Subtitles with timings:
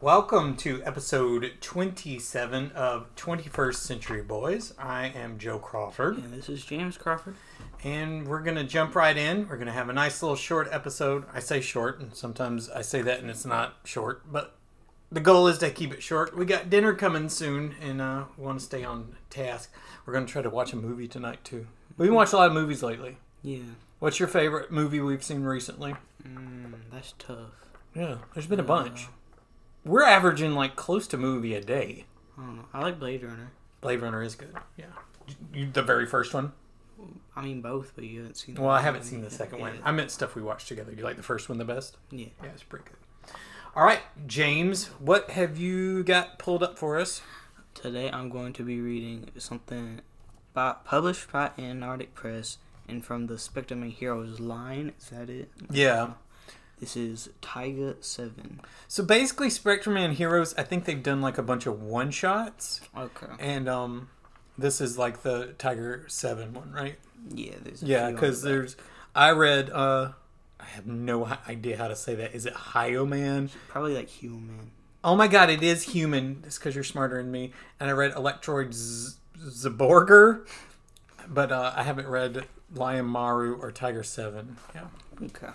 [0.00, 4.72] Welcome to episode 27 of 21st Century Boys.
[4.78, 7.34] I am Joe Crawford, And this is James Crawford.
[7.82, 9.48] and we're going to jump right in.
[9.48, 11.24] We're going to have a nice little short episode.
[11.34, 14.54] I say short, and sometimes I say that and it's not short, but
[15.10, 16.36] the goal is to keep it short.
[16.36, 19.72] We got dinner coming soon, and uh, we want to stay on task.
[20.06, 21.66] We're going to try to watch a movie tonight, too.
[21.96, 23.16] We've watching a lot of movies lately.
[23.42, 23.62] Yeah.
[23.98, 25.96] What's your favorite movie we've seen recently?
[26.24, 27.50] Mm, that's tough.
[27.96, 29.08] Yeah, there's been a bunch.
[29.84, 32.06] We're averaging like close to movie a day.
[32.36, 32.64] I don't know.
[32.72, 33.52] I like Blade Runner.
[33.80, 34.54] Blade Runner is good.
[34.76, 34.86] Yeah.
[35.52, 36.52] You, the very first one?
[37.36, 38.56] I mean both, but you haven't seen.
[38.56, 39.78] Well, I haven't seen the second one.
[39.84, 40.92] I meant stuff we watched together.
[40.92, 41.96] You like the first one the best?
[42.10, 42.26] Yeah.
[42.42, 43.32] Yeah, it's pretty good.
[43.76, 47.20] All right, James, what have you got pulled up for us?
[47.74, 50.00] Today I'm going to be reading something
[50.52, 54.92] by, published by Antarctic Press and from the Spectrum and Heroes line.
[54.98, 55.50] Is that it?
[55.70, 56.14] Yeah.
[56.80, 58.60] This is Tiger Seven.
[58.86, 62.80] So basically, Spectrum Man Heroes, I think they've done like a bunch of one shots,
[62.96, 63.26] Okay.
[63.40, 64.08] and um,
[64.56, 66.96] this is like the Tiger Seven one, right?
[67.34, 67.54] Yeah.
[67.62, 67.82] There's.
[67.82, 68.76] a Yeah, because there's.
[69.14, 69.70] I read.
[69.70, 70.12] uh
[70.60, 72.34] I have no idea how to say that.
[72.34, 73.48] Is it Hyoman?
[73.68, 74.72] probably like human.
[75.04, 76.42] Oh my god, it is human.
[76.46, 77.52] It's because you're smarter than me.
[77.80, 80.46] And I read Electroid Z- Zaborgar,
[81.28, 84.56] but uh, I haven't read Lion Maru or Tiger Seven.
[84.74, 84.86] Yeah.
[85.22, 85.48] Okay.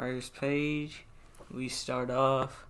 [0.00, 1.04] First page,
[1.50, 2.64] we start off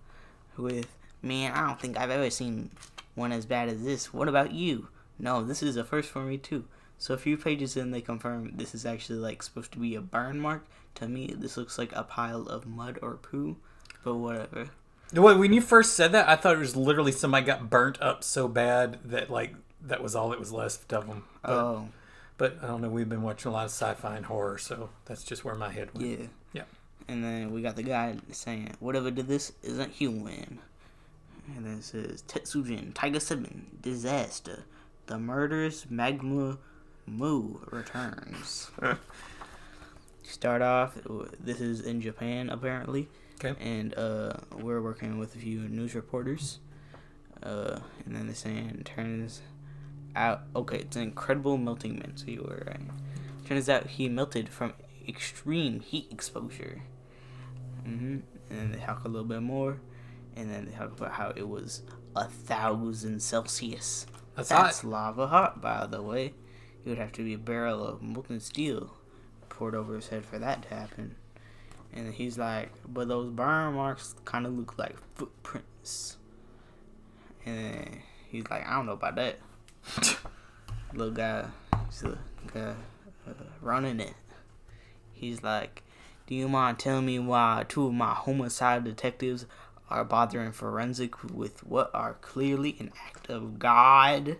[0.57, 0.87] with
[1.21, 2.71] Man, I don't think I've ever seen
[3.15, 4.13] one as bad as this.
[4.13, 4.89] What about you?
[5.17, 6.65] No, this is a first for me too.
[6.97, 10.01] So a few pages in, they confirm this is actually like supposed to be a
[10.01, 10.65] burn mark.
[10.95, 13.55] To me, this looks like a pile of mud or poo,
[14.03, 14.67] but whatever.
[15.13, 18.25] Well, when you first said that, I thought it was literally somebody got burnt up
[18.25, 21.23] so bad that like that was all that was left of them.
[21.43, 21.87] But, Oh,
[22.37, 22.89] but I don't know.
[22.89, 25.91] We've been watching a lot of sci-fi and horror, so that's just where my head
[25.93, 26.19] went.
[26.19, 26.25] yeah.
[27.07, 30.59] And then we got the guy saying, "Whatever did this isn't human."
[31.55, 34.63] And then it says, "Tetsujin Tiger Seven Disaster:
[35.07, 36.57] The murderous magma
[37.05, 38.71] moo returns."
[40.23, 40.97] Start off.
[41.39, 43.09] This is in Japan apparently,
[43.43, 43.53] Okay.
[43.59, 46.59] and uh, we're working with a few news reporters.
[47.43, 49.41] Uh, and then they're saying turns
[50.15, 50.77] out okay.
[50.77, 52.13] It's an incredible melting man.
[52.15, 52.79] So you were right.
[53.45, 54.73] Turns out he melted from
[55.07, 56.83] extreme heat exposure.
[57.83, 58.17] Hmm
[58.49, 59.79] And then they talk a little bit more,
[60.35, 61.81] and then they talk about how it was
[62.15, 64.05] a thousand Celsius.
[64.35, 64.89] That's, That's hot.
[64.89, 66.33] lava hot, by the way.
[66.85, 68.95] It would have to be a barrel of molten steel
[69.49, 71.15] poured over his head for that to happen.
[71.93, 76.17] And he's like, but those burn marks kind of look like footprints.
[77.45, 79.39] And then he's like, I don't know about that.
[80.93, 81.45] Little guy,
[81.87, 82.17] he's a
[82.53, 82.73] guy
[83.27, 84.13] uh, running it.
[85.13, 85.83] He's like,
[86.27, 89.45] do you mind telling me why two of my homicide detectives
[89.89, 94.37] are bothering forensic with what are clearly an act of God?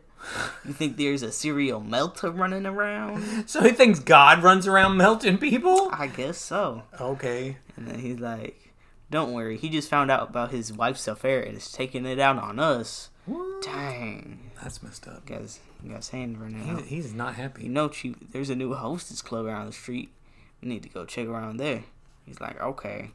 [0.66, 3.24] You think there's a serial melter running around?
[3.48, 5.90] So he thinks God runs around melting people?
[5.92, 6.84] I guess so.
[7.00, 7.58] Okay.
[7.76, 8.72] And then he's like,
[9.10, 12.38] don't worry, he just found out about his wife's affair and is taking it out
[12.38, 13.10] on us.
[13.26, 13.62] What?
[13.64, 14.52] Dang.
[14.62, 15.26] That's messed up.
[15.26, 16.78] Guys, you guys saying right now.
[16.78, 17.64] He's, he's not happy.
[17.64, 20.12] You know, Chief, there's a new hostess club around the street.
[20.62, 21.84] We need to go check around there.
[22.26, 23.12] He's like, okay.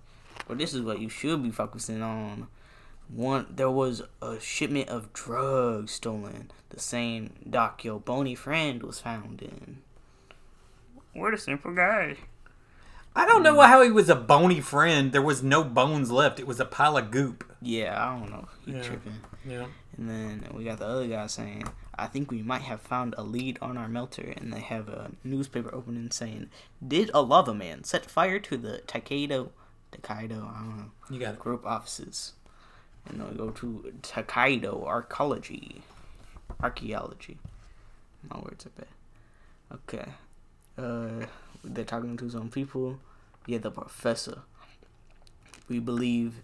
[0.49, 2.49] Well, this is what you should be focusing on.
[3.09, 6.51] One, there was a shipment of drugs stolen.
[6.71, 9.79] The same dock your bony friend was found in.
[11.15, 12.17] What a simple guy.
[13.15, 13.67] I don't know mm.
[13.67, 15.13] how he was a bony friend.
[15.13, 16.39] There was no bones left.
[16.39, 17.46] It was a pile of goop.
[17.63, 18.49] Yeah, I don't know.
[18.65, 18.83] He Yeah.
[18.83, 19.21] tripping.
[19.47, 19.67] Yeah.
[19.97, 21.65] And then we got the other guy saying,
[21.99, 24.35] I think we might have found a lead on our melter.
[24.37, 26.51] And they have a newspaper opening saying,
[26.87, 29.51] Did a lava man set fire to the Takedo,
[29.93, 31.41] Takedo, I don't know, You got it.
[31.41, 32.35] group offices?
[33.07, 35.83] And then we go to Takedo Archaeology.
[36.63, 37.39] Archaeology.
[38.29, 38.89] My words are bad.
[39.73, 40.13] Okay.
[40.77, 41.27] Uh,
[41.65, 42.99] they're talking to some people.
[43.47, 44.41] Yeah, the professor.
[45.69, 46.43] We believe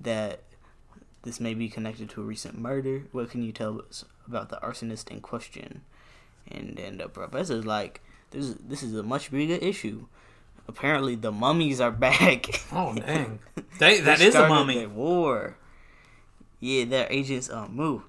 [0.00, 0.40] that
[1.22, 3.02] this may be connected to a recent murder.
[3.12, 5.82] What can you tell us about the arsonist in question?
[6.50, 8.00] And then the professor's like,
[8.30, 10.06] "This is this is a much bigger issue.
[10.66, 12.46] Apparently, the mummies are back.
[12.72, 13.40] Oh, dang.
[13.78, 14.86] They, They that is a mummy.
[14.86, 15.56] war.
[16.60, 18.02] Yeah, their agents uh, move,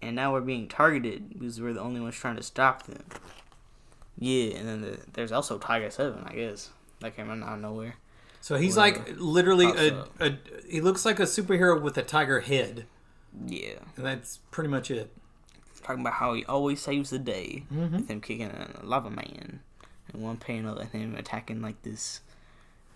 [0.00, 3.04] and now we're being targeted because we're the only ones trying to stop them.
[4.18, 7.96] Yeah, and then the, there's also Tiger Seven, I guess that came out of nowhere.
[8.42, 8.98] So he's Whatever.
[9.08, 9.80] like literally Pops
[10.20, 10.38] a, a.
[10.68, 12.86] He looks like a superhero with a tiger head.
[13.46, 15.10] Yeah, And that's pretty much it.
[15.82, 17.92] talking about how he always saves the day Mhm.
[17.92, 19.60] with him kicking a lava man,
[20.12, 22.20] and one panel and him attacking like this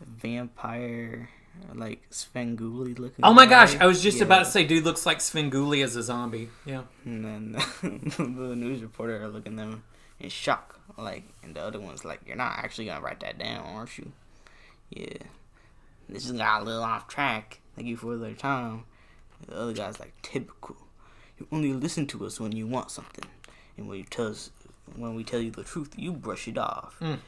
[0.00, 1.30] vampire
[1.74, 3.24] like Svengoolie looking.
[3.24, 3.76] Oh my gosh.
[3.76, 4.24] I was just Yeah.
[4.24, 6.50] about to say, dude looks like Svengoolie as a zombie.
[6.66, 6.82] Yeah.
[7.04, 7.52] And then
[8.18, 9.82] the news reporter are looking at them
[10.20, 10.78] in shock.
[10.98, 14.12] Like, and the other one's like, "You're not actually gonna write that down, aren't you?"
[14.90, 15.16] Yeah.
[16.08, 17.60] This just got a little off track.
[17.74, 18.84] Thank you for their time.
[19.46, 20.76] The other guy's like, "Typical.
[21.38, 23.24] You only listen to us when you want something,
[23.76, 24.50] and when you tell us,
[24.94, 27.18] when we tell you the truth, you brush it off." Mm.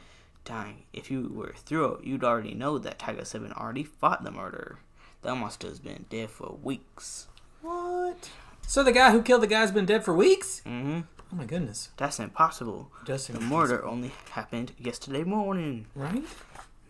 [0.45, 4.31] Dang, if you were through it, you'd already know that Tiger Seven already fought the
[4.31, 4.79] murderer.
[5.23, 7.27] That monster's been dead for weeks.
[7.61, 8.31] What?
[8.67, 10.63] So the guy who killed the guy's been dead for weeks?
[10.65, 11.01] Mm-hmm.
[11.33, 11.91] Oh my goodness.
[11.99, 12.91] That's impossible.
[13.17, 15.87] Seem The murder only happened yesterday morning.
[15.95, 16.25] right?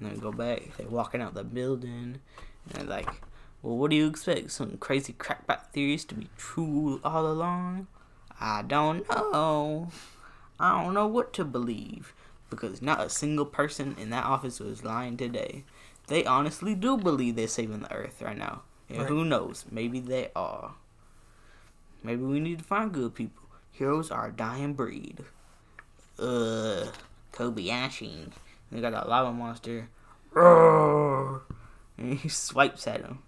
[0.00, 0.76] And then go back.
[0.76, 2.18] They're walking out the building.
[2.64, 3.08] And they're like,
[3.62, 4.50] well, what do you expect?
[4.52, 7.88] Some crazy crackpot theories to be true all along?
[8.40, 9.88] I don't know.
[10.60, 12.12] I don't know what to believe.
[12.50, 15.64] Because not a single person in that office was lying today.
[16.06, 18.62] They honestly do believe they're saving the earth right now.
[18.88, 19.08] And Right.
[19.08, 19.66] who knows?
[19.70, 20.74] Maybe they are.
[22.02, 23.42] Maybe we need to find good people.
[23.72, 25.24] Heroes are a dying breed.
[26.18, 26.86] Uh,
[27.32, 28.30] Kobayashi.
[28.70, 29.88] They got that lava monster.
[30.32, 31.42] Roar!
[31.98, 33.18] And he swipes at him.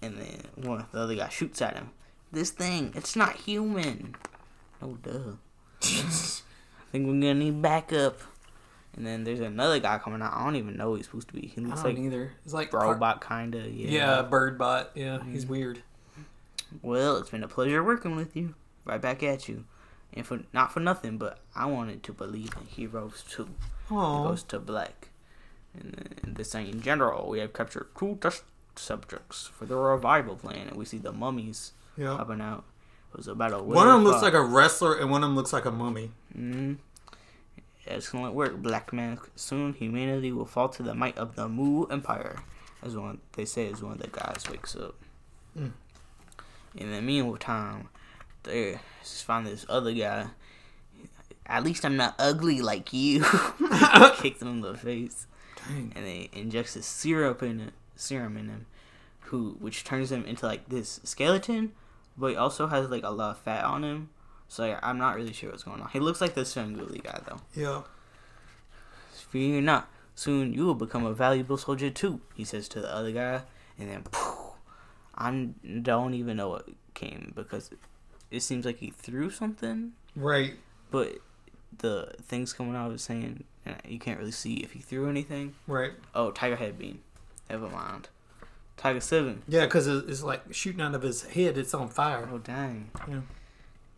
[0.00, 1.90] And then one of the other guy shoots at him.
[2.30, 4.14] This thing, it's not human.
[4.80, 5.32] Oh, duh.
[5.82, 8.20] I think we're gonna need backup.
[8.96, 10.32] And then there's another guy coming out.
[10.32, 11.48] I don't even know who he's supposed to be.
[11.48, 12.32] He I looks don't like either.
[12.44, 13.68] It's like robot, kinda.
[13.68, 14.22] Yeah, Yeah.
[14.22, 14.92] bird bot.
[14.94, 15.52] Yeah, he's mm-hmm.
[15.52, 15.82] weird.
[16.82, 18.54] Well, it's been a pleasure working with you.
[18.84, 19.64] Right back at you.
[20.12, 23.48] And for not for nothing, but I wanted to believe in heroes too.
[23.90, 25.08] It Oh, goes to black.
[25.74, 25.92] And
[26.22, 28.42] then this saying in general, we have captured two test
[28.76, 32.16] subjects for the revival plan, and we see the mummies Yeah.
[32.16, 32.64] popping out.
[33.12, 35.36] It was about a One of them looks like a wrestler, and one of them
[35.36, 36.10] looks like a mummy.
[36.32, 36.74] hmm
[37.86, 39.20] Excellent work, Black Man.
[39.36, 42.40] Soon humanity will fall to the might of the Mu Empire,
[42.82, 44.96] as one they say as one of the guys wakes up.
[45.56, 45.70] Mm.
[46.74, 47.88] In the meantime,
[48.42, 50.26] they just find this other guy.
[51.48, 53.22] At least I'm not ugly like you.
[54.16, 55.26] Kicked him in the face,
[55.68, 55.92] Dang.
[55.94, 58.66] and they injects this syrup in it, serum in him,
[59.20, 61.72] who which turns him into like this skeleton,
[62.16, 64.10] but he also has like a lot of fat on him.
[64.48, 65.88] So I'm not really sure what's going on.
[65.90, 67.40] He looks like the Svengoolie guy though.
[67.54, 67.82] Yeah.
[69.12, 72.20] Fear not, soon you will become a valuable soldier too.
[72.34, 73.42] He says to the other guy,
[73.78, 74.54] and then poof,
[75.14, 75.48] I
[75.82, 77.70] don't even know what came because
[78.30, 80.54] it seems like he threw something, Right.
[80.90, 81.18] but
[81.78, 85.54] the things coming out is saying uh, you can't really see if he threw anything.
[85.66, 85.92] Right.
[86.14, 87.00] Oh, Tiger Head Beam.
[87.50, 88.08] Never mind.
[88.76, 89.42] Tiger Seven.
[89.48, 91.56] Yeah, because it's like shooting out of his head.
[91.56, 92.28] It's on fire.
[92.30, 92.90] Oh dang.
[93.08, 93.20] Yeah.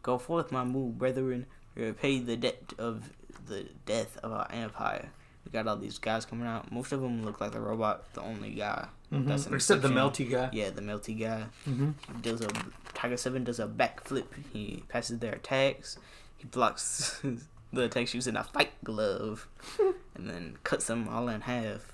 [0.03, 1.47] Go forth, my move, brethren.
[1.75, 3.13] Repay the debt of
[3.47, 5.11] the death of our empire.
[5.45, 6.71] We got all these guys coming out.
[6.71, 8.13] Most of them look like the robot.
[8.13, 8.87] The only guy.
[9.13, 9.55] Mm-hmm.
[9.55, 10.51] Except the melty guy.
[10.53, 11.45] Yeah, the melty guy.
[11.69, 11.91] Mm-hmm.
[12.17, 12.49] He does a
[12.95, 14.27] Tiger Seven does a backflip.
[14.53, 15.99] He passes their attacks.
[16.37, 17.21] He blocks
[17.73, 19.47] the attacks using a fight glove,
[20.15, 21.93] and then cuts them all in half.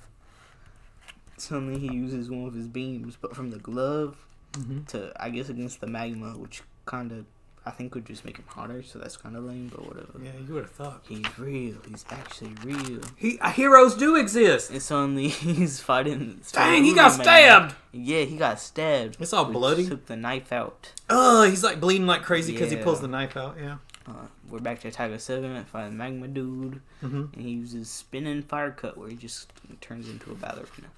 [1.37, 4.17] Suddenly, he uses one of his beams, but from the glove
[4.55, 4.85] Mm-hmm.
[4.85, 7.25] to I guess against the magma, which kind of
[7.67, 8.85] I think would just make him hotter.
[8.85, 10.13] So that's kind of lame, but whatever.
[10.23, 11.03] Yeah, you would have thought.
[11.09, 11.75] He's real.
[11.89, 13.01] He's actually real.
[13.17, 14.71] he uh, heroes do exist.
[14.71, 16.41] And suddenly he's fighting.
[16.53, 17.75] Dang, he got stabbed.
[17.91, 19.17] Yeah, he got stabbed.
[19.19, 19.89] It's all bloody.
[19.89, 20.93] Took the knife out.
[21.11, 23.57] Oh, he's like bleeding like crazy because he pulls the knife out.
[23.61, 23.79] Yeah.
[24.07, 24.13] Uh,
[24.51, 27.25] we're back to Tiger Seven fighting Magma Dude, Mm-hmm.
[27.33, 30.89] and he uses spinning fire cut where he just turns into a ballerina,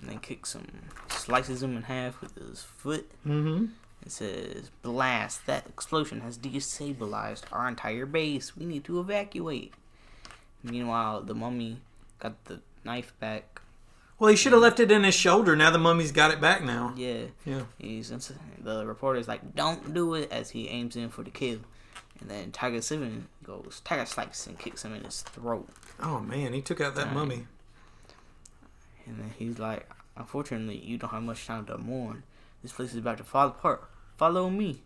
[0.00, 0.66] and then kicks him,
[1.08, 3.10] slices him in half with his foot.
[3.26, 3.66] Mm-hmm.
[4.04, 5.44] It says, "Blast!
[5.46, 8.56] That explosion has destabilized our entire base.
[8.56, 9.74] We need to evacuate."
[10.62, 11.78] Meanwhile, the mummy
[12.18, 13.60] got the knife back.
[14.18, 15.54] Well, he should have left it in his shoulder.
[15.56, 16.94] Now the mummy's got it back now.
[16.96, 17.62] Yeah, Yeah.
[17.78, 18.10] he's
[18.62, 21.58] the reporter's like, "Don't do it!" as he aims in for the kill.
[22.22, 25.68] And then Tiger Seven goes Tiger Slice and kicks him in his throat.
[26.00, 27.14] Oh man, he took out that Dang.
[27.14, 27.46] mummy.
[29.06, 32.22] And then he's like, Unfortunately, you don't have much time to mourn.
[32.62, 33.82] This place is about to fall apart.
[34.18, 34.82] Follow me.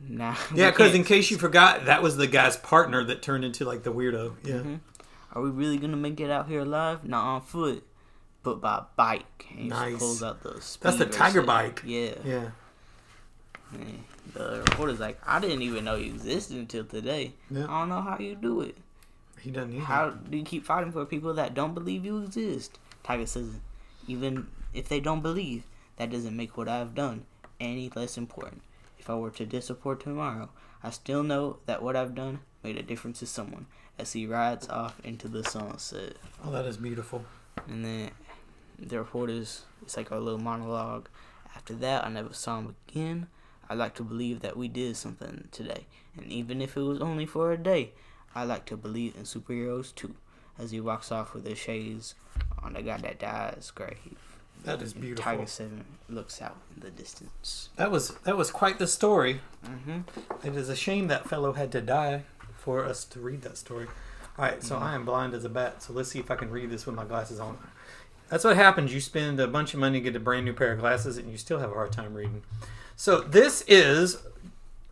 [0.00, 0.34] Nah.
[0.54, 3.84] Yeah, because in case you forgot, that was the guy's partner that turned into like
[3.84, 4.34] the weirdo.
[4.42, 4.54] Yeah.
[4.56, 4.80] Mhm.
[5.32, 7.04] Are we really gonna make it out here alive?
[7.04, 7.86] Not on foot,
[8.42, 9.46] but by bike.
[9.56, 9.98] And Nice.
[9.98, 11.82] pulls out the That's the tiger bike.
[11.84, 12.14] Yeah.
[12.24, 12.50] Yeah.
[13.72, 17.32] And the reporter's like, I didn't even know you existed until today.
[17.50, 17.64] Yeah.
[17.68, 18.76] I don't know how you do it.
[19.40, 19.84] He doesn't either.
[19.84, 22.78] How do you keep fighting for people that don't believe you exist?
[23.04, 23.60] Tiger says,
[24.06, 25.64] even if they don't believe,
[25.96, 27.24] that doesn't make what I've done
[27.60, 28.62] any less important.
[28.98, 30.48] If I were to disappear tomorrow,
[30.82, 33.66] I still know that what I've done made a difference to someone
[33.98, 36.14] as he rides off into the sunset.
[36.44, 37.24] Oh, that is beautiful.
[37.68, 38.10] And then
[38.78, 41.08] the reporters, it's like a little monologue.
[41.54, 43.26] After that, I never saw him again.
[43.68, 47.26] I like to believe that we did something today, and even if it was only
[47.26, 47.92] for a day,
[48.34, 50.14] I like to believe in superheroes too.
[50.58, 52.14] As he walks off with his shades
[52.62, 54.16] on the guy that dies grave.
[54.64, 55.22] That is beautiful.
[55.22, 57.68] Tiger Seven looks out in the distance.
[57.76, 59.40] That was that was quite the story.
[59.64, 60.00] hmm
[60.42, 62.24] It is a shame that fellow had to die
[62.56, 63.86] for us to read that story.
[64.36, 65.80] All right, so I am blind as a bat.
[65.82, 67.56] So let's see if I can read this with my glasses on.
[68.28, 68.92] That's what happens.
[68.92, 71.38] You spend a bunch of money, get a brand new pair of glasses, and you
[71.38, 72.42] still have a hard time reading.
[72.96, 74.18] So this is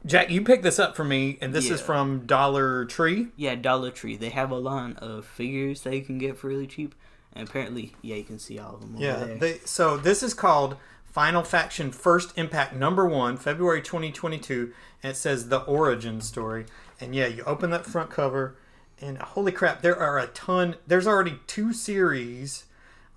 [0.07, 0.31] Jack.
[0.31, 3.29] You picked this up for me, and this is from Dollar Tree.
[3.37, 4.17] Yeah, Dollar Tree.
[4.17, 6.95] They have a line of figures that you can get for really cheap,
[7.35, 9.17] and apparently, yeah, you can see all of them over Yeah.
[9.25, 9.37] there.
[9.39, 15.17] They, so this is called Final Faction First Impact Number One, February 2022, and it
[15.17, 16.67] says the origin story.
[17.01, 18.55] And yeah, you open that front cover,
[19.01, 20.77] and holy crap, there are a ton.
[20.87, 22.66] There's already two series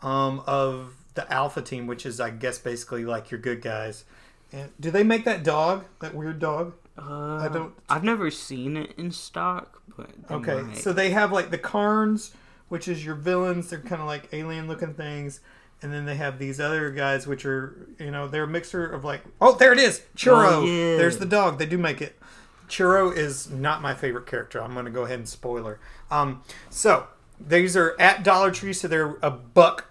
[0.02, 4.06] um, of the Alpha Team, which is, I guess, basically like your good guys.
[4.52, 6.74] And do they make that dog, that weird dog?
[6.98, 10.78] uh, I don't- I've never seen it in stock, but Okay, might.
[10.78, 12.32] so they have like the Karns,
[12.68, 13.70] which is your villains.
[13.70, 15.40] They're kind of like alien looking things.
[15.82, 19.06] And then they have these other guys, which are, you know, they're a mixture of
[19.06, 20.52] like, oh, there it is, Churro.
[20.56, 20.98] Oh, yeah.
[20.98, 21.58] There's the dog.
[21.58, 22.20] They do make it.
[22.68, 24.62] Churro is not my favorite character.
[24.62, 25.80] I'm going to go ahead and spoiler.
[26.12, 27.08] Um, so
[27.40, 29.86] these are at Dollar Tree, so they're a buck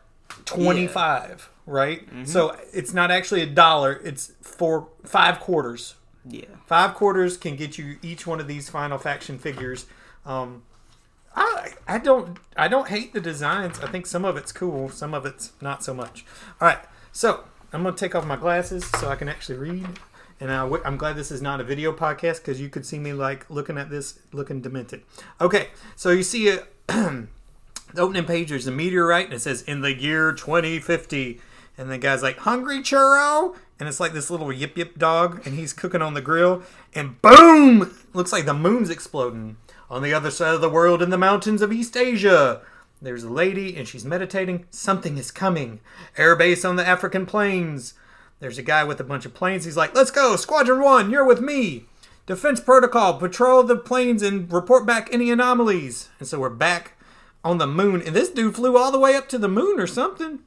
[0.55, 2.07] twenty-five, right?
[2.07, 2.25] Mm-hmm.
[2.25, 4.01] So it's not actually a dollar.
[4.05, 5.95] It's four five quarters.
[6.27, 9.87] yeah, Five quarters can get you each one of these Final Faction figures.
[10.27, 10.63] Um,
[11.35, 13.79] I I don't I don't hate the designs.
[13.81, 16.25] I think some of it's cool, some of it's not so much.
[16.61, 16.79] All right,
[17.13, 19.87] so I'm gonna take off my glasses so I can actually read.
[20.41, 22.99] And I w- I'm glad this is not a video podcast because you could see
[23.01, 25.03] me like looking at this, looking demented.
[25.41, 26.63] Okay, so you see a
[27.95, 28.51] the opening page.
[28.51, 31.41] There's a meteorite, and it says in the year 2050.
[31.77, 35.55] And the guy's like, "Hungry churro," and it's like this little yip yip dog, and
[35.55, 37.97] he's cooking on the grill, and boom!
[38.13, 39.57] Looks like the moon's exploding
[39.89, 42.63] on the other side of the world in the mountains of East Asia.
[43.01, 44.67] There's a lady, and she's meditating.
[44.71, 45.79] Something is coming.
[46.17, 47.95] Air base on the African plains.
[48.41, 49.65] There's a guy with a bunch of planes.
[49.65, 51.87] He's like, "Let's go, Squadron One, you're with me."
[52.27, 56.09] Defense protocol: patrol the planes and report back any anomalies.
[56.19, 56.98] And so we're back
[57.49, 59.87] on the moon, and this dude flew all the way up to the moon or
[59.87, 60.41] something.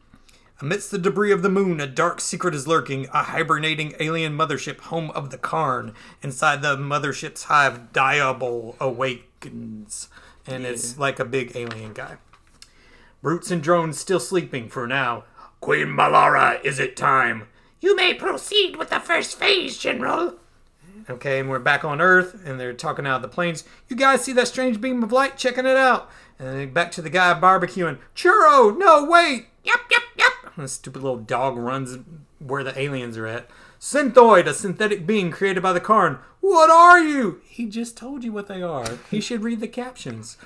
[0.61, 4.79] Amidst the debris of the moon, a dark secret is lurking, a hibernating alien mothership,
[4.81, 5.95] home of the Karn.
[6.21, 10.09] Inside the mothership's hive, Diabol awakens.
[10.45, 12.17] And it's like a big alien guy.
[13.23, 15.23] Brutes and drones still sleeping for now.
[15.59, 17.47] Queen Malara, is it time?
[17.79, 20.35] You may proceed with the first phase, General.
[21.09, 23.63] Okay, and we're back on Earth, and they're talking out of the planes.
[23.87, 25.37] You guys see that strange beam of light?
[25.37, 26.09] Checking it out.
[26.37, 27.97] And then back to the guy barbecuing.
[28.15, 29.47] Churro, no, wait!
[29.63, 30.31] Yep, yep, yep.
[30.55, 31.97] And the stupid little dog runs
[32.39, 33.49] where the aliens are at.
[33.79, 36.19] Synthoid, a synthetic being created by the Karn.
[36.39, 37.41] What are you?
[37.45, 38.97] He just told you what they are.
[39.09, 40.37] He should read the captions.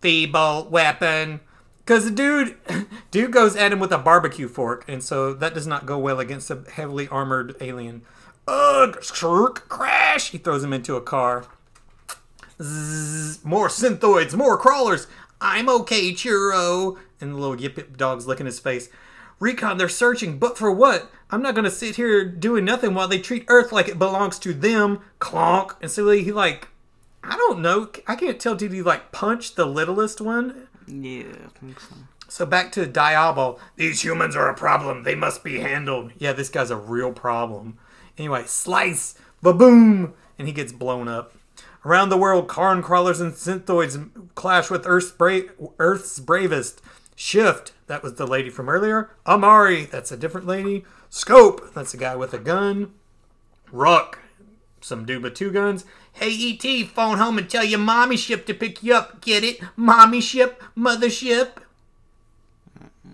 [0.00, 1.40] Feeble weapon.
[1.84, 2.56] Because the dude,
[3.10, 6.18] dude goes at him with a barbecue fork, and so that does not go well
[6.18, 8.02] against a heavily armored alien.
[8.48, 10.30] Ugh, shirk, crash!
[10.30, 11.46] He throws him into a car.
[12.62, 15.06] Zzz, more synthoids, more crawlers.
[15.40, 16.96] I'm okay, churro.
[17.20, 18.88] And the little yip yip dog's licking his face.
[19.38, 21.10] Recon, they're searching, but for what?
[21.30, 24.54] I'm not gonna sit here doing nothing while they treat Earth like it belongs to
[24.54, 25.00] them.
[25.20, 25.76] Clonk.
[25.82, 26.68] And so he like,
[27.22, 27.90] I don't know.
[28.06, 28.54] I can't tell.
[28.54, 30.68] Did he like punch the littlest one?
[30.86, 31.94] yeah, I think so.
[32.28, 33.58] So back to Diabol.
[33.76, 35.02] These humans are a problem.
[35.02, 36.12] They must be handled.
[36.18, 37.78] Yeah, this guy's a real problem.
[38.18, 41.34] Anyway, slice, ba-boom, and he gets blown up.
[41.84, 45.40] Around the world, Karn crawlers and synthoids clash with Earth's, bra-
[45.78, 46.80] Earth's bravest.
[47.14, 49.10] Shift, that was the lady from earlier.
[49.26, 50.84] Amari, that's a different lady.
[51.08, 52.92] Scope, that's a guy with a gun.
[53.72, 54.18] Ruck,
[54.80, 55.84] some dude with two guns.
[56.12, 59.20] Hey, E.T., phone home and tell your mommy ship to pick you up.
[59.20, 59.60] Get it?
[59.76, 61.50] Mommy ship, mothership.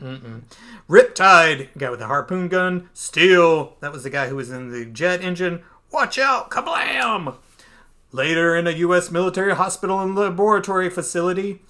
[0.02, 0.42] Mm-mm.
[0.88, 2.88] Riptide, guy with the harpoon gun.
[2.92, 5.62] Steel, that was the guy who was in the jet engine.
[5.92, 7.36] Watch out, kablam!
[8.10, 9.10] Later in a U.S.
[9.10, 11.60] military hospital and laboratory facility.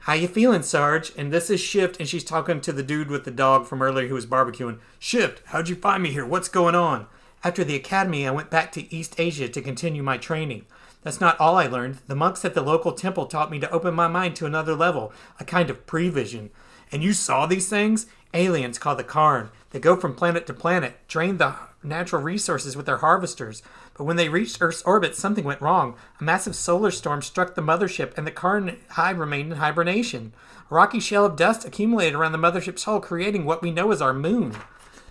[0.00, 1.12] How you feeling, Sarge?
[1.16, 4.08] And this is Shift, and she's talking to the dude with the dog from earlier
[4.08, 4.78] who was barbecuing.
[4.98, 6.24] Shift, how'd you find me here?
[6.24, 7.06] What's going on?
[7.44, 10.64] After the academy, I went back to East Asia to continue my training.
[11.02, 11.98] That's not all I learned.
[12.06, 15.12] The monks at the local temple taught me to open my mind to another level,
[15.38, 16.50] a kind of prevision.
[16.90, 18.06] And you saw these things?
[18.34, 19.50] Aliens called the Karn.
[19.70, 23.62] They go from planet to planet, drain the natural resources with their harvesters.
[23.94, 25.96] But when they reached Earth's orbit, something went wrong.
[26.20, 30.32] A massive solar storm struck the mothership, and the Karn hive remained in hibernation.
[30.70, 34.02] A rocky shell of dust accumulated around the mothership's hull, creating what we know as
[34.02, 34.56] our moon.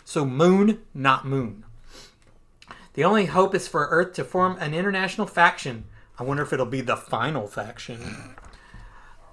[0.05, 1.65] So, moon, not moon.
[2.93, 5.85] The only hope is for Earth to form an international faction.
[6.17, 8.35] I wonder if it'll be the final faction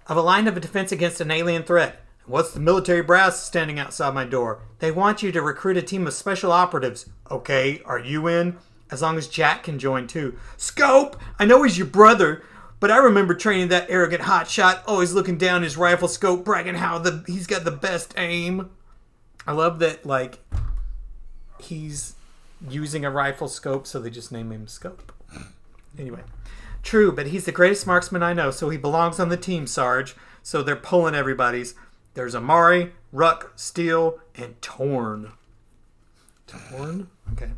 [0.07, 2.05] of a line of defense against an alien threat.
[2.27, 4.63] What's the military brass standing outside my door?
[4.79, 7.11] They want you to recruit a team of special operatives.
[7.31, 8.57] Okay, are you in?
[8.91, 10.39] As long as Jack can join too.
[10.57, 11.21] Scope!
[11.39, 12.43] I know he's your brother,
[12.81, 16.99] but I remember training that arrogant hotshot, always looking down his rifle scope, bragging how
[16.99, 18.71] the he's got the best aim.
[19.47, 20.39] I love that, like,
[21.61, 22.15] he's
[22.67, 25.13] using a rifle scope, so they just name him Scope.
[25.99, 26.23] Anyway.
[26.83, 30.15] True, but he's the greatest marksman I know, so he belongs on the team, Sarge.
[30.43, 31.75] So they're pulling everybody's.
[32.15, 35.33] There's Amari, Ruck, Steele, and Torn.
[36.47, 37.09] Torn?
[37.33, 37.51] Okay.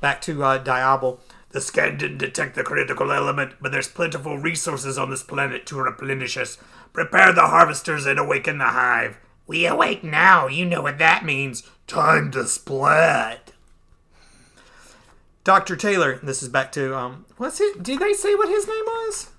[0.00, 1.20] Back to uh, Diablo.
[1.50, 5.80] The scan didn't detect the critical element, but there's plentiful resources on this planet to
[5.80, 6.58] replenish us.
[6.92, 9.18] Prepare the harvesters and awaken the hive.
[9.46, 10.46] We awake now.
[10.46, 11.62] You know what that means.
[11.86, 13.52] Time to splat.
[15.42, 15.76] Dr.
[15.76, 17.82] Taylor, this is back to, um, what's it?
[17.82, 19.30] Did they say what his name was?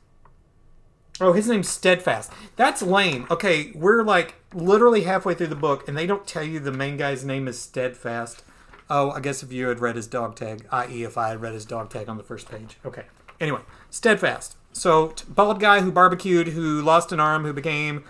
[1.22, 2.32] Oh, his name's Steadfast.
[2.56, 3.28] That's lame.
[3.30, 6.98] Okay, we're like literally halfway through the book, and they don't tell you the main
[6.98, 8.44] guy's name is Steadfast.
[8.90, 11.54] Oh, I guess if you had read his dog tag, i.e., if I had read
[11.54, 12.78] his dog tag on the first page.
[12.86, 13.04] Okay.
[13.40, 14.56] Anyway, Steadfast.
[14.72, 18.04] So, bald guy who barbecued, who lost an arm, who became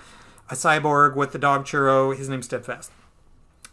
[0.49, 2.15] a cyborg with the dog churro.
[2.15, 2.91] His name's Steadfast.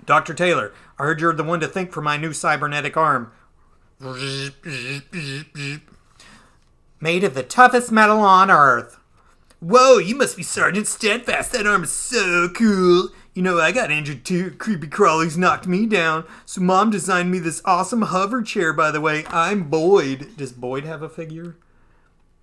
[0.05, 0.35] Dr.
[0.35, 3.33] Taylor, I heard you're the one to think for my new cybernetic arm.
[7.01, 8.99] Made of the toughest metal on Earth.
[9.61, 11.53] Whoa, you must be Sergeant Steadfast.
[11.53, 13.09] That arm is so cool.
[13.33, 14.51] You know, I got injured too.
[14.53, 16.25] Creepy crawlies knocked me down.
[16.45, 19.25] So mom designed me this awesome hover chair, by the way.
[19.29, 20.37] I'm Boyd.
[20.37, 21.57] Does Boyd have a figure?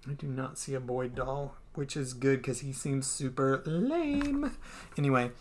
[0.10, 4.58] I do not see a Boyd doll, which is good because he seems super lame.
[4.98, 5.32] Anyway,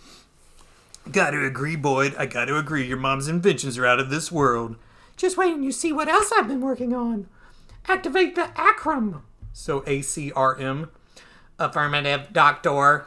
[1.10, 2.14] gotta agree, Boyd.
[2.18, 2.86] I gotta agree.
[2.86, 4.76] Your mom's inventions are out of this world.
[5.16, 7.28] Just wait and you see what else I've been working on.
[7.88, 9.22] Activate the acrom.
[9.54, 10.90] So ACRM.
[11.62, 13.06] Affirmative, doctor.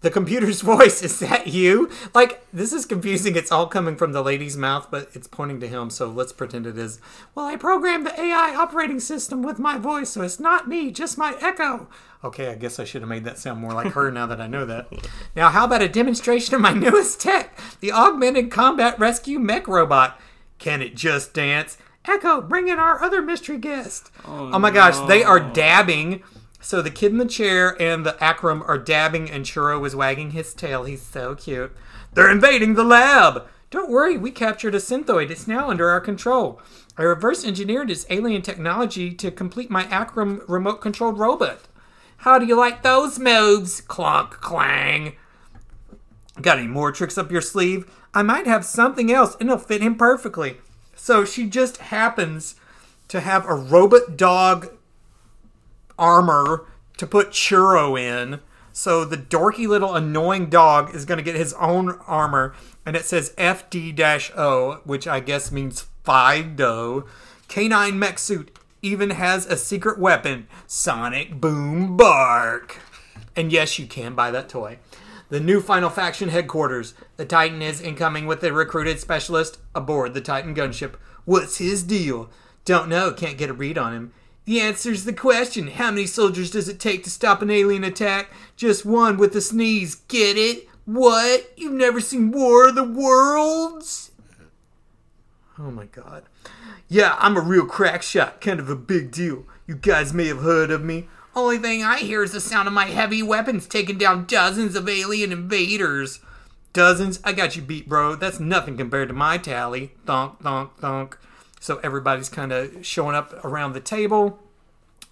[0.00, 1.88] The computer's voice, is that you?
[2.12, 3.36] Like, this is confusing.
[3.36, 6.66] It's all coming from the lady's mouth, but it's pointing to him, so let's pretend
[6.66, 7.00] it is.
[7.34, 11.16] Well, I programmed the AI operating system with my voice, so it's not me, just
[11.16, 11.88] my echo.
[12.24, 14.46] Okay, I guess I should have made that sound more like her now that I
[14.48, 14.88] know that.
[15.36, 20.20] Now, how about a demonstration of my newest tech, the Augmented Combat Rescue Mech Robot?
[20.58, 21.78] Can it just dance?
[22.04, 24.10] Echo, bring in our other mystery guest.
[24.24, 26.22] Oh, oh my gosh, they are dabbing.
[26.62, 30.30] So the kid in the chair and the Akram are dabbing, and Churro is wagging
[30.30, 30.84] his tail.
[30.84, 31.76] He's so cute.
[32.14, 33.48] They're invading the lab.
[33.70, 35.30] Don't worry, we captured a synthoid.
[35.30, 36.60] It's now under our control.
[36.96, 41.66] I reverse engineered its alien technology to complete my Akram remote controlled robot.
[42.18, 43.80] How do you like those moves?
[43.80, 45.16] Clunk, clang.
[46.40, 47.90] Got any more tricks up your sleeve?
[48.14, 50.58] I might have something else, and it'll fit him perfectly.
[50.94, 52.54] So she just happens
[53.08, 54.68] to have a robot dog
[55.98, 58.40] armor to put Churro in.
[58.72, 62.54] So the dorky little annoying dog is going to get his own armor,
[62.86, 67.06] and it says FD O, which I guess means Fido.
[67.48, 72.80] Canine mech suit even has a secret weapon Sonic Boom Bark.
[73.36, 74.78] And yes, you can buy that toy.
[75.28, 76.94] The new Final Faction headquarters.
[77.16, 80.94] The Titan is incoming with a recruited specialist aboard the Titan gunship.
[81.24, 82.28] What's his deal?
[82.64, 84.12] Don't know, can't get a read on him.
[84.44, 85.68] The answer's the question.
[85.68, 88.30] How many soldiers does it take to stop an alien attack?
[88.56, 89.94] Just one with a sneeze.
[89.94, 90.68] Get it?
[90.84, 91.52] What?
[91.56, 94.10] You've never seen War of the Worlds?
[95.58, 96.24] Oh my god.
[96.88, 99.44] Yeah, I'm a real crack shot, kind of a big deal.
[99.66, 101.08] You guys may have heard of me.
[101.34, 104.88] Only thing I hear is the sound of my heavy weapons taking down dozens of
[104.88, 106.20] alien invaders.
[106.72, 107.20] Dozens?
[107.22, 108.16] I got you beat, bro.
[108.16, 109.92] That's nothing compared to my tally.
[110.04, 111.18] Thunk, thunk, thunk.
[111.62, 114.40] So everybody's kind of showing up around the table.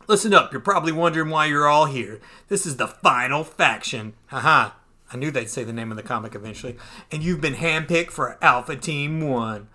[0.08, 2.18] Listen up, you're probably wondering why you're all here.
[2.48, 4.14] This is the final faction.
[4.26, 4.72] Haha.
[5.12, 6.76] I knew they'd say the name of the comic eventually.
[7.12, 9.68] And you've been handpicked for Alpha Team 1.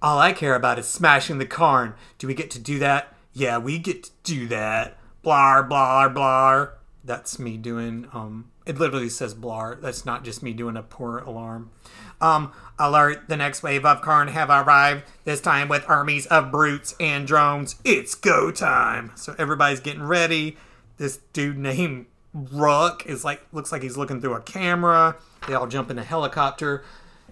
[0.00, 1.94] All I care about is smashing the Karn.
[2.18, 3.12] Do we get to do that?
[3.32, 4.98] Yeah, we get to do that.
[5.24, 6.74] Blar, blar, blar.
[7.02, 9.80] That's me doing, um, it literally says blar.
[9.80, 11.72] That's not just me doing a poor alarm.
[12.20, 16.94] Um, alert, the next wave of Karn have arrived, this time with armies of brutes
[17.00, 17.76] and drones.
[17.84, 19.12] It's go time.
[19.14, 20.56] So everybody's getting ready.
[20.96, 25.16] This dude named Ruck is like looks like he's looking through a camera.
[25.46, 26.84] They all jump in a helicopter.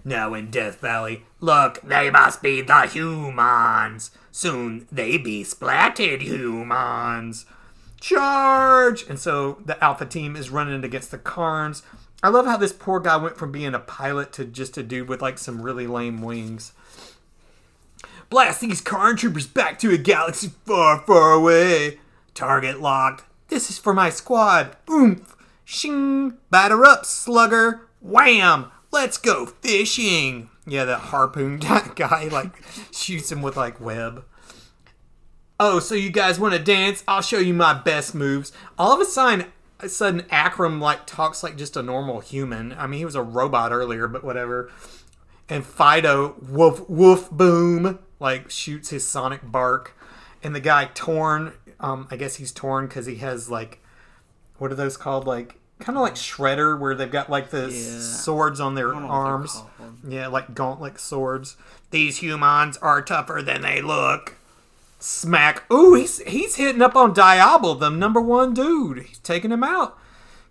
[0.03, 4.11] Now in Death Valley, look, they must be the humans.
[4.31, 7.45] Soon they be splatted humans.
[7.99, 9.03] charge!
[9.09, 11.83] And so the Alpha team is running against the Karns.
[12.21, 15.07] I love how this poor guy went from being a pilot to just a dude
[15.07, 16.73] with like some really lame wings.
[18.29, 21.99] Blast these Karn troopers back to a galaxy far, far away.
[22.33, 23.25] Target locked.
[23.47, 24.75] This is for my squad.
[24.89, 25.35] Oomph.
[25.65, 26.37] Shing.
[26.51, 27.87] Batter up, slugger.
[28.01, 28.71] Wham.
[28.91, 30.49] Let's go fishing.
[30.67, 31.57] Yeah, that harpoon
[31.95, 34.25] guy like shoots him with like web.
[35.59, 37.03] Oh, so you guys want to dance?
[37.07, 38.51] I'll show you my best moves.
[38.77, 39.47] All of a sudden,
[39.79, 42.73] a sudden Akram like talks like just a normal human.
[42.73, 44.71] I mean, he was a robot earlier, but whatever.
[45.47, 49.95] And Fido, woof woof boom, like shoots his sonic bark.
[50.43, 53.79] And the guy torn, um, I guess he's torn because he has like,
[54.57, 55.25] what are those called?
[55.27, 57.99] Like kind of like Shredder, where they've got like the Yeah.
[57.99, 59.63] swords on their I don't know what they're arms.
[60.07, 61.55] Yeah, like gauntlet swords.
[61.91, 64.35] These humans are tougher than they look.
[64.99, 65.63] Smack.
[65.71, 69.05] Ooh, he's he's hitting up on Diablo, the number one dude.
[69.05, 69.97] He's taking him out.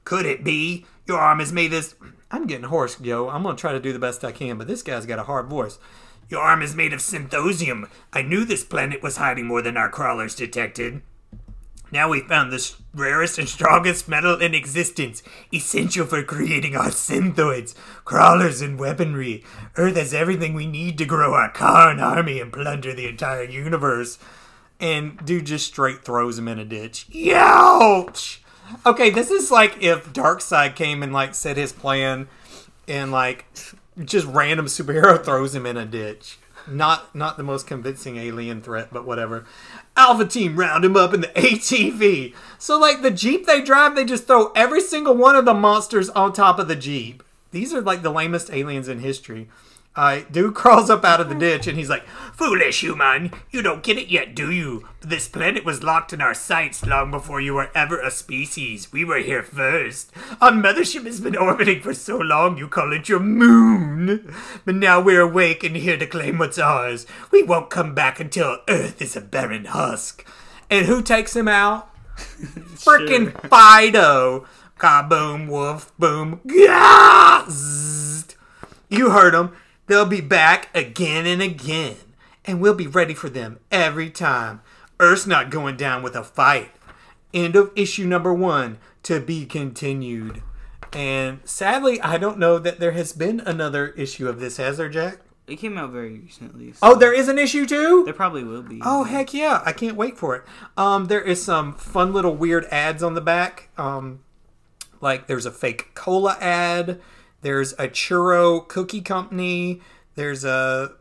[0.04, 1.94] Could it be your arm is made this?
[2.30, 3.28] I'm getting hoarse, yo.
[3.28, 5.48] I'm gonna try to do the best I can, but this guy's got a hard
[5.48, 5.78] voice.
[6.30, 7.88] Your arm is made of synthosium.
[8.12, 11.02] I knew this planet was hiding more than our crawlers detected.
[11.90, 15.22] Now we found the rarest and strongest metal in existence,
[15.52, 17.74] essential for creating our synthoids,
[18.04, 19.44] crawlers, and weaponry.
[19.76, 24.18] Earth has everything we need to grow our Karn army and plunder the entire universe.
[24.80, 27.06] And dude just straight throws him in a ditch.
[27.10, 28.38] Youch!
[28.84, 32.28] Okay, this is like if Darkseid came and like said his plan,
[32.86, 33.46] and like
[34.04, 36.38] just random superhero throws him in a ditch.
[36.70, 39.46] Not not the most convincing alien threat, but whatever.
[39.96, 42.34] Alpha team round him up in the ATV.
[42.58, 46.10] So like the Jeep they drive, they just throw every single one of the monsters
[46.10, 47.22] on top of the Jeep.
[47.50, 49.48] These are like the lamest aliens in history.
[49.98, 53.82] Uh, dude crawls up out of the ditch and he's like, Foolish human, you don't
[53.82, 54.88] get it yet, do you?
[55.00, 58.92] This planet was locked in our sights long before you were ever a species.
[58.92, 60.12] We were here first.
[60.40, 64.32] Our mothership has been orbiting for so long you call it your moon.
[64.64, 67.04] But now we're awake and here to claim what's ours.
[67.32, 70.24] We won't come back until Earth is a barren husk.
[70.70, 71.90] and who takes him out?
[72.16, 74.46] Freaking Fido.
[74.78, 76.40] Kaboom, woof, boom.
[76.46, 77.48] Gah!
[78.88, 79.56] You heard them.
[79.88, 81.96] They'll be back again and again.
[82.44, 84.60] And we'll be ready for them every time.
[85.00, 86.70] Earth's not going down with a fight.
[87.34, 88.78] End of issue number one.
[89.04, 90.42] To be continued.
[90.92, 94.88] And sadly, I don't know that there has been another issue of this, has there,
[94.88, 95.18] Jack?
[95.46, 96.72] It came out very recently.
[96.72, 98.02] So Oh, there is an issue too?
[98.04, 98.80] there probably will be.
[98.84, 99.62] Oh heck yeah!
[99.64, 100.42] I can't wait for it.
[100.76, 103.70] Um, there is some fun little weird ads on the back.
[103.78, 104.20] Um,
[105.00, 107.00] like there's a fake cola ad.
[107.40, 109.80] There's a churro cookie company.
[110.14, 110.92] There's a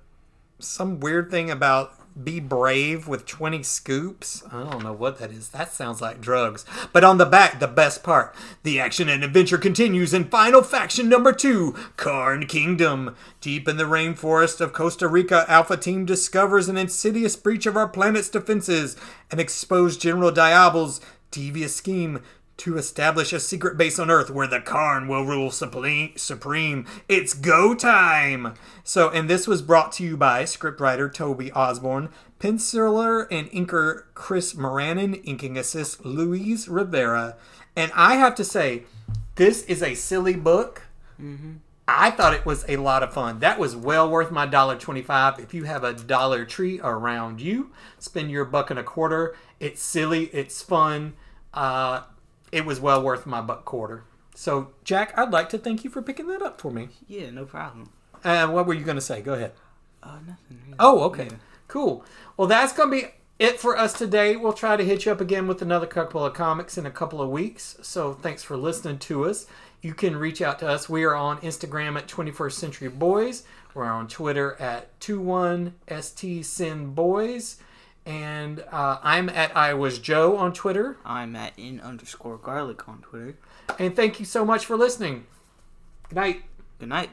[0.59, 4.43] some weird thing about be brave with 20 scoops.
[4.51, 5.49] I don't know what that is.
[5.49, 6.65] That sounds like drugs.
[6.91, 8.35] But on the back, the best part.
[8.63, 13.15] The action and adventure continues in final faction number two, Karn Kingdom.
[13.39, 17.87] Deep in the rainforest of Costa Rica, Alpha Team discovers an insidious breach of our
[17.87, 18.95] planet's defenses
[19.29, 22.21] and expose General Diablo's devious scheme
[22.57, 26.85] to establish a secret base on Earth where the Karn will rule supreme.
[27.07, 28.55] It's go time!
[28.83, 34.53] So, and this was brought to you by scriptwriter Toby Osborne, penciler and inker Chris
[34.53, 37.35] Moranin, inking assist Louise Rivera.
[37.75, 38.83] And I have to say,
[39.35, 40.83] this is a silly book.
[41.87, 43.39] I thought it was a lot of fun.
[43.39, 45.39] That was well worth my dollar twenty-five.
[45.39, 49.35] If you have a Dollar Tree around you, spend your buck and a quarter.
[49.59, 50.25] It's silly.
[50.33, 51.13] It's fun.
[51.53, 52.01] Uh,
[52.51, 54.03] it was well worth my buck quarter.
[54.35, 56.89] So, Jack, I'd like to thank you for picking that up for me.
[57.07, 57.91] Yeah, no problem.
[58.23, 59.21] Uh, what were you going to say?
[59.21, 59.53] Go ahead.
[60.03, 60.59] Uh, nothing.
[60.65, 60.75] Really.
[60.79, 61.25] Oh, okay.
[61.25, 61.37] Yeah.
[61.67, 62.05] Cool.
[62.35, 63.07] Well, that's going to be
[63.39, 64.35] it for us today.
[64.35, 67.21] We'll try to hit you up again with another couple of comics in a couple
[67.21, 67.77] of weeks.
[67.81, 69.47] So thanks for listening to us.
[69.81, 70.89] You can reach out to us.
[70.89, 73.43] We are on Instagram at 21st Century Boys.
[73.73, 77.57] We're on Twitter at 21STSynBoys.
[78.07, 80.97] And uh, I'm at I Was Joe on Twitter.
[81.05, 83.37] I'm at in underscore garlic on Twitter.
[83.77, 85.27] And thank you so much for listening.
[86.07, 86.43] Good night.
[86.79, 87.09] Good night.